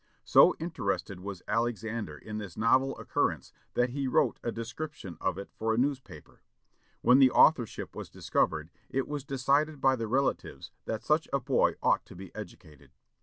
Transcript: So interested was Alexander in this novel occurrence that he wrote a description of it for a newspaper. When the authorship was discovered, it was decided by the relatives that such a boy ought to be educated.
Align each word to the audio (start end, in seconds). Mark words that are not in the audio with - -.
So 0.23 0.55
interested 0.59 1.19
was 1.19 1.43
Alexander 1.47 2.17
in 2.17 2.39
this 2.39 2.57
novel 2.57 2.97
occurrence 2.97 3.53
that 3.75 3.91
he 3.91 4.07
wrote 4.07 4.39
a 4.41 4.51
description 4.51 5.15
of 5.21 5.37
it 5.37 5.51
for 5.53 5.75
a 5.75 5.77
newspaper. 5.77 6.41
When 7.03 7.19
the 7.19 7.29
authorship 7.29 7.95
was 7.95 8.09
discovered, 8.09 8.71
it 8.89 9.07
was 9.07 9.23
decided 9.23 9.79
by 9.79 9.95
the 9.95 10.07
relatives 10.07 10.71
that 10.85 11.03
such 11.03 11.27
a 11.31 11.39
boy 11.39 11.75
ought 11.83 12.03
to 12.07 12.15
be 12.15 12.33
educated. 12.33 12.89